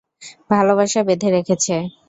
[0.49, 1.75] ভালোবাসা বেঁধে রেখেছে।